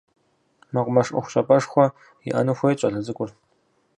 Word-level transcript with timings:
Мэкъумэш 0.73 1.07
ӏуэхущӏапӏэшхуэ 1.11 1.85
иӏэну 2.29 2.57
хуейт 2.57 2.77
щӏалэ 2.81 2.99
цӏыкӏур. 3.05 3.29